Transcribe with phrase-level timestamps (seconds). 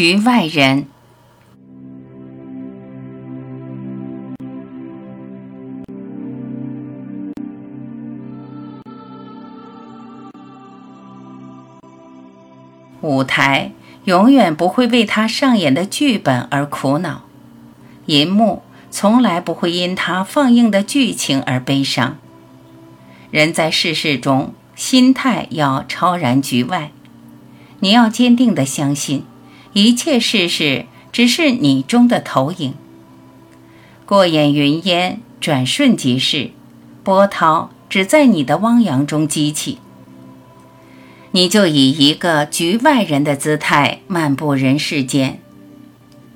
[0.00, 0.86] 局外人。
[13.02, 13.72] 舞台
[14.04, 17.24] 永远不会为他上演的剧本而苦恼，
[18.06, 22.16] 银幕从来不会因他放映的剧情而悲伤。
[23.30, 26.90] 人在世事中，心态要超然局外。
[27.80, 29.24] 你要坚定地相信，
[29.72, 32.74] 一切事事只是你中的投影。
[34.04, 36.50] 过眼云烟，转瞬即逝，
[37.04, 39.78] 波涛只在你的汪洋中激起。
[41.32, 45.40] 你就以一个局外人的姿态漫步人世间。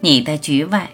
[0.00, 0.90] 你的局外，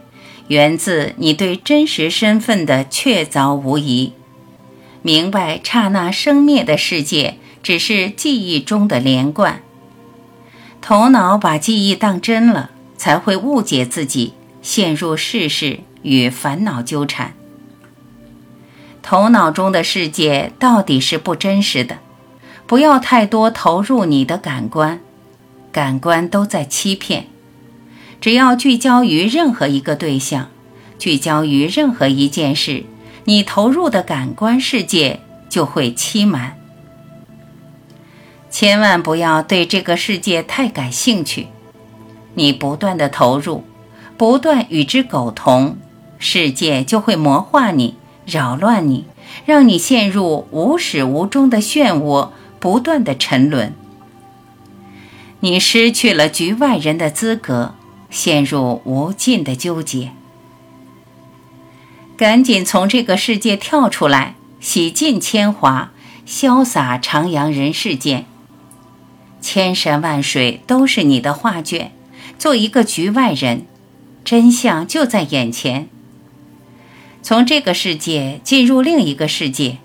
[0.48, 4.12] 源自你对真实身份的确凿无疑。
[5.02, 9.62] 明白刹那生灭的世界只是记忆中的连贯。
[10.86, 17.32] 头脑把记忆当真了，才会误解自己，陷入世事与烦恼纠缠。
[19.00, 22.00] 头脑中的世界到底是不真实的。
[22.66, 25.00] 不要太多投入你的感官，
[25.72, 27.28] 感官都在欺骗。
[28.20, 30.50] 只要聚焦于任何一个对象，
[30.98, 32.84] 聚焦于任何一件事，
[33.24, 36.58] 你投入的感官世界就会欺瞒。
[38.54, 41.48] 千万不要对这个世界太感兴趣，
[42.34, 43.64] 你不断的投入，
[44.16, 45.76] 不断与之苟同，
[46.20, 49.06] 世界就会魔化你，扰乱你，
[49.44, 52.28] 让你陷入无始无终的漩涡。
[52.60, 53.74] 不断的沉沦，
[55.40, 57.74] 你失去了局外人的资格，
[58.08, 60.12] 陷入无尽的纠结。
[62.16, 65.90] 赶紧从这个世界跳出来，洗尽铅华，
[66.24, 68.26] 潇洒徜徉人世间。
[69.44, 71.92] 千山万水都是你的画卷，
[72.38, 73.66] 做一个局外人，
[74.24, 75.86] 真相就在眼前。
[77.22, 79.76] 从这个世界进入另一个世界。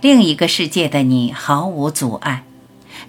[0.00, 2.44] 另一个世界的你毫无阻碍，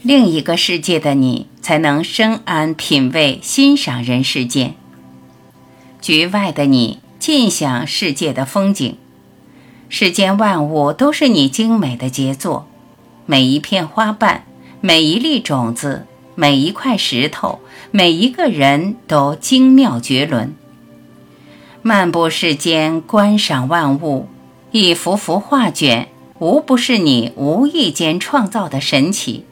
[0.01, 4.73] 另一个世界的你才能深谙品味、欣赏人世间。
[6.01, 8.97] 局外的你尽享世界的风景，
[9.87, 12.67] 世间万物都是你精美的杰作，
[13.27, 14.45] 每一片花瓣，
[14.81, 17.59] 每一粒种子，每一块石头，
[17.91, 20.55] 每一个人都精妙绝伦。
[21.81, 24.29] 漫步世间，观赏万物，
[24.71, 26.09] 一幅幅画卷。
[26.39, 29.43] 无不是你无意间创造的神奇。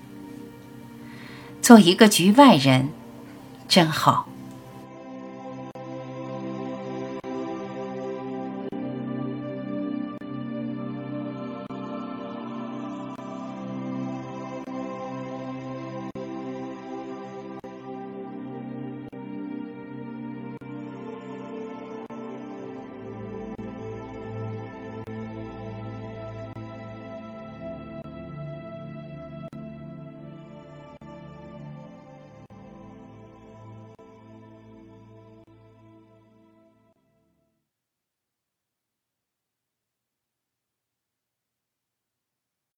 [1.62, 2.88] 做一个局外人，
[3.68, 4.27] 真好。